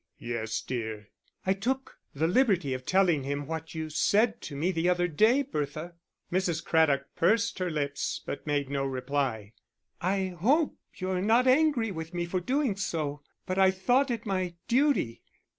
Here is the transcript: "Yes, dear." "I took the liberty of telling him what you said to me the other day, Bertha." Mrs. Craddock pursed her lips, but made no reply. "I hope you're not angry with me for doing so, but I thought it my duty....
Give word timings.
"Yes, 0.17 0.61
dear." 0.61 1.09
"I 1.45 1.53
took 1.53 1.99
the 2.15 2.25
liberty 2.27 2.73
of 2.73 2.87
telling 2.87 3.21
him 3.21 3.45
what 3.45 3.75
you 3.75 3.91
said 3.91 4.41
to 4.41 4.55
me 4.55 4.71
the 4.71 4.89
other 4.89 5.07
day, 5.07 5.43
Bertha." 5.43 5.93
Mrs. 6.31 6.65
Craddock 6.65 7.05
pursed 7.15 7.59
her 7.59 7.69
lips, 7.69 8.19
but 8.25 8.47
made 8.47 8.67
no 8.67 8.83
reply. 8.83 9.53
"I 10.01 10.35
hope 10.39 10.75
you're 10.95 11.21
not 11.21 11.45
angry 11.45 11.91
with 11.91 12.15
me 12.15 12.25
for 12.25 12.39
doing 12.39 12.75
so, 12.77 13.21
but 13.45 13.59
I 13.59 13.69
thought 13.69 14.09
it 14.09 14.25
my 14.25 14.55
duty.... 14.67 15.21